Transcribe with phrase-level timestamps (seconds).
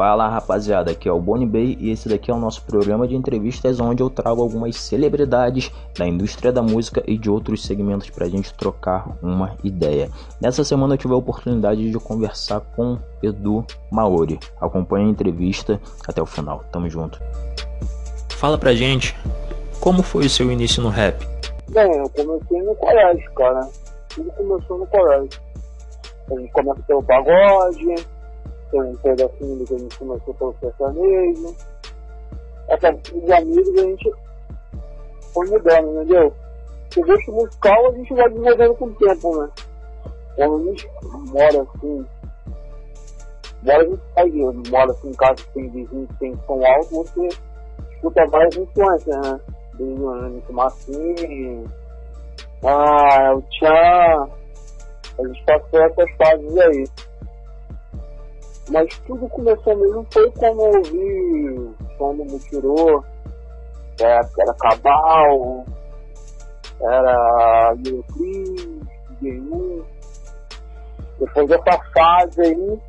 [0.00, 3.14] Fala rapaziada, aqui é o Bonnie Bay e esse daqui é o nosso programa de
[3.14, 8.24] entrevistas onde eu trago algumas celebridades da indústria da música e de outros segmentos para
[8.24, 10.08] a gente trocar uma ideia.
[10.40, 14.40] Nessa semana eu tive a oportunidade de conversar com Edu Maori.
[14.58, 15.78] Acompanhe a entrevista
[16.08, 16.64] até o final.
[16.72, 17.20] Tamo junto.
[18.30, 19.14] Fala pra gente,
[19.80, 21.22] como foi o seu início no rap?
[21.68, 23.68] Bem, eu comecei no colégio, cara.
[24.08, 25.42] Tudo começou no colégio.
[26.30, 27.96] A gente começa pelo pagode,
[28.70, 31.56] tem um pedacinho que a gente começou pelo sertanejo.
[32.68, 34.12] Até de amigos a gente
[35.32, 36.32] foi mudando, entendeu?
[36.96, 39.48] O gosto musical a gente vai desenvolvendo com o tempo, né?
[40.36, 42.06] Quando a gente mora assim,
[43.62, 44.30] mora a gente sai,
[44.70, 47.28] mora assim em casa que tem vizinho que tem som alto, você
[47.94, 49.40] escuta várias influências, né?
[49.74, 51.64] Desde o Anitta Massinho,
[52.64, 54.28] ah, o Tchan,
[55.18, 56.84] a gente passou essas fases aí.
[58.70, 63.04] Mas tudo começou mesmo foi quando eu ouvi o som do Mutirô,
[64.00, 65.64] é, era Cabal,
[66.80, 68.80] era Euroclis,
[69.20, 69.84] DJ1.
[71.18, 72.80] Depois dessa fase aí,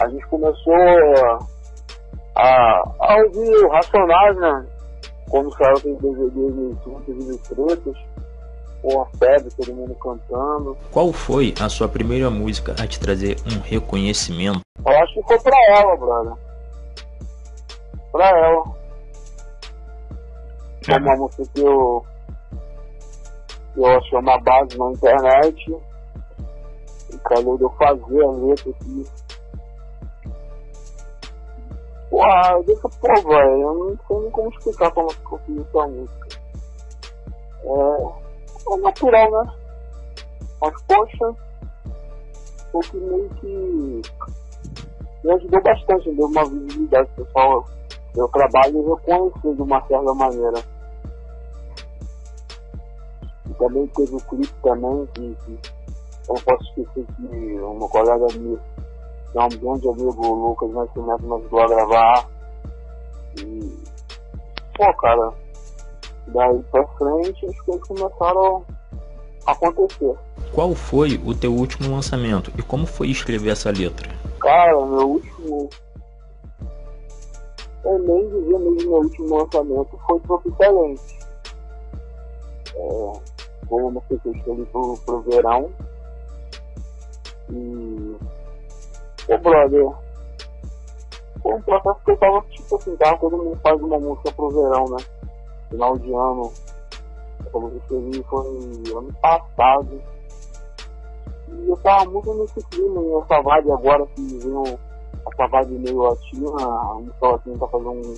[0.00, 0.74] a gente começou
[2.36, 4.66] a, a ouvir o Racionais, né?
[5.30, 8.17] Quando saiu aquele DVD de Juntos e
[8.82, 10.76] pô, a febre, todo mundo cantando.
[10.90, 14.60] Qual foi a sua primeira música a te trazer um reconhecimento?
[14.84, 16.34] Eu acho que foi pra ela, brother.
[18.12, 18.62] Pra ela.
[20.84, 22.04] Foi uma música que eu,
[23.74, 25.76] que eu achei uma base na internet.
[27.12, 29.04] E calhou de eu fazer a letra aqui.
[32.10, 36.28] Porra, deixa, pô, velho, eu não sei nem como explicar como eu fiz essa música.
[37.64, 38.27] É
[38.66, 39.54] é natural, né?
[40.60, 41.34] Mas, poxa,
[42.72, 44.02] foi que meio que
[45.24, 47.64] me ajudou bastante, deu uma visibilidade pessoal.
[48.16, 50.62] Eu trabalho reconhecer de uma certa maneira.
[53.48, 55.58] E também teve o clipe também, que, que
[56.28, 58.58] eu não posso esquecer que uma colega minha,
[59.32, 62.28] que é um grande amigo, o Lucas Nascimento, me ajudou a gravar.
[63.38, 63.82] E,
[64.76, 65.32] pô, cara,
[66.28, 68.64] Daí pra frente as coisas começaram
[69.46, 70.14] a acontecer.
[70.52, 74.10] Qual foi o teu último lançamento e como foi escrever essa letra?
[74.40, 75.68] Cara, meu último.
[77.84, 81.18] Eu nem dizia mesmo meu último lançamento foi Tropicalente.
[82.74, 83.12] É,
[83.68, 85.70] foi uma música que eu escolhi pro, pro verão.
[87.50, 88.16] E.
[89.28, 89.90] Ô brother,
[91.42, 94.50] foi um processo que eu tava tipo assim, tava todo mundo faz uma música pro
[94.50, 95.17] verão, né?
[95.68, 96.52] Final de ano,
[97.52, 100.02] como eu escrevi, foi ano passado.
[101.48, 104.78] E eu tava muito nesse clima, essa vibe agora que veio
[105.26, 108.14] essa vibe meio latina, a música latina tá fazendo um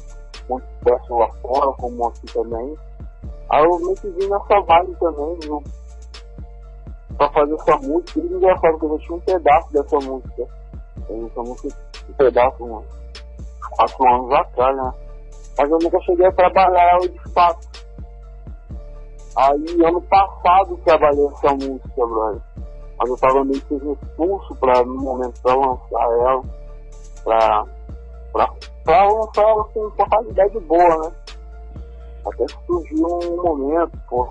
[0.48, 2.76] monte de sucesso lá fora, como aqui também.
[3.50, 5.62] Aí eu meio que vim nessa vibe também, viu?
[7.16, 8.20] Pra fazer essa música.
[8.20, 10.46] E engraçado que eu já tinha um pedaço dessa música.
[11.08, 11.76] Essa música,
[12.08, 12.84] um pedaço, uns
[13.76, 14.92] quatro anos atrás, né?
[15.56, 17.68] Mas eu nunca cheguei a trabalhar ela de fato.
[19.36, 22.42] Aí, ano passado, trabalhei essa música, brother.
[22.98, 26.42] Mas eu tava meio que expulso pra, no momento, pra lançar ela,
[27.24, 27.64] pra,
[28.32, 28.52] pra,
[28.84, 31.12] pra lançar ela com qualidade boa, né?
[32.26, 34.28] Até que surgiu um momento, pô.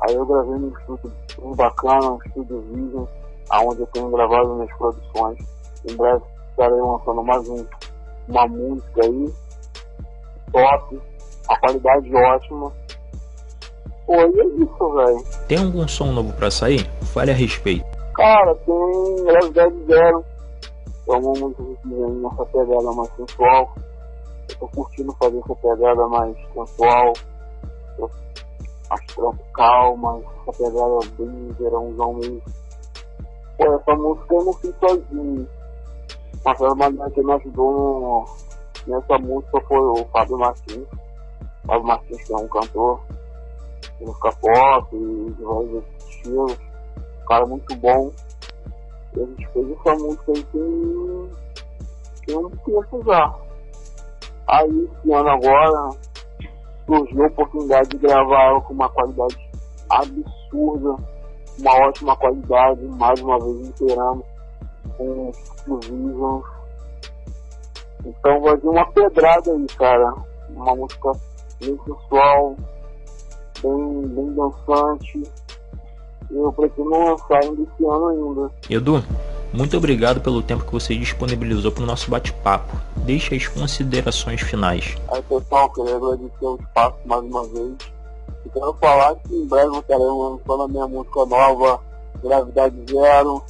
[0.00, 1.12] Aí eu gravei num estúdio
[1.56, 3.04] bacana, um estúdio Vision,
[3.50, 5.38] aonde eu tenho gravado minhas produções.
[5.88, 7.64] Em breve estarei lançando mais um,
[8.28, 9.32] uma música aí
[10.54, 11.00] top,
[11.48, 12.72] a qualidade ótima.
[14.06, 15.24] Pô, e é isso, velho.
[15.48, 16.88] Tem algum som novo pra sair?
[17.12, 17.84] Fale a respeito.
[18.14, 20.24] Cara, tem Red Dead Zero.
[21.08, 23.74] É uma música que vem nessa pegada mais sensual.
[24.48, 27.12] Eu tô curtindo fazer essa pegada mais sensual,
[28.88, 32.42] mais tropical, mas essa pegada bem verãozão mesmo.
[33.58, 35.48] Pô, essa música eu não fiz sozinho.
[36.44, 38.24] Mas foi uma que me ajudou no
[38.86, 40.86] Nessa música foi o Fábio Martins.
[41.64, 43.00] O Fábio Martins que é um cantor
[43.98, 46.58] de música pop e de vários estilos.
[47.22, 48.12] Um cara muito bom.
[49.16, 51.30] E a gente fez essa música aí tem,
[52.26, 53.34] tem um tempo já.
[54.48, 55.90] Aí esse ano agora
[56.86, 59.50] surgiu a oportunidade de gravar ela com uma qualidade
[59.88, 60.96] absurda,
[61.58, 64.26] uma ótima qualidade, mais uma vez inteiramos
[64.98, 66.53] com exclusivos
[68.04, 70.14] então vai vir uma pedrada aí, cara.
[70.50, 71.12] Uma música
[71.60, 72.56] bem sensual,
[73.62, 75.22] bem, bem dançante.
[76.30, 78.50] E eu pretendo lançar ainda esse ano ainda.
[78.70, 79.04] Edu,
[79.52, 82.76] Muito obrigado pelo tempo que você disponibilizou para o nosso bate-papo.
[83.04, 84.96] Deixe as considerações finais.
[85.08, 87.74] Aí pessoal, queria agradecer o espaço mais uma vez.
[88.44, 91.80] E quero falar que em breve eu estarei lançando a minha música nova,
[92.22, 93.42] Gravidade Zero.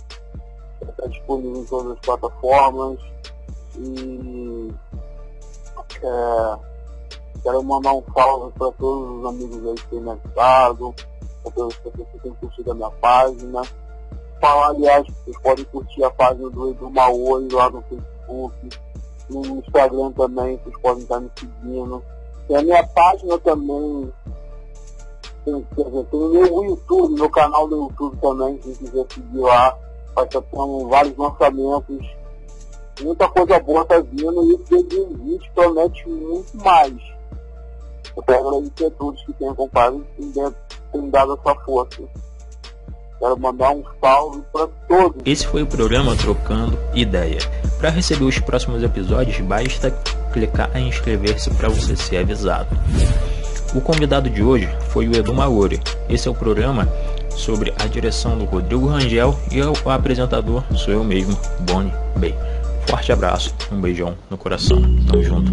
[0.87, 3.14] Está disponível em todas as plataformas.
[3.77, 4.73] E
[6.03, 6.59] é,
[7.43, 10.95] quero mandar um salve para todos os amigos aí que têm me ajudado,
[11.43, 13.63] para todas as que têm curtido a minha página.
[14.41, 18.69] Falar, aliás, vocês podem curtir a página do Edu Maoi lá no Facebook,
[19.31, 22.03] no Instagram também, vocês podem estar me seguindo.
[22.47, 24.13] Tem a minha página também,
[25.45, 29.39] tem, quer dizer, tem o meu YouTube, meu canal do YouTube também, quem quiser seguir
[29.39, 29.79] lá,
[30.15, 30.43] vai estar
[30.89, 32.24] vários lançamentos
[33.03, 36.95] muita coisa boa está vindo e o 2020 promete muito mais.
[38.17, 40.33] Eu quero agradecer a todos que têm acompanhado e
[40.93, 42.03] têm dado essa força.
[43.19, 45.23] Quero mandar um salve para todos.
[45.25, 47.39] Esse foi o programa Trocando Ideia.
[47.79, 49.91] Para receber os próximos episódios, basta
[50.33, 52.69] clicar em inscrever-se para você ser avisado.
[53.75, 55.81] O convidado de hoje foi o Edu Maori.
[56.09, 56.89] Esse é o programa
[57.31, 62.35] sobre a direção do Rodrigo Rangel e o apresentador sou eu mesmo, Bonnie Bay.
[62.87, 64.81] Forte abraço, um beijão no coração.
[65.07, 65.53] Tamo junto.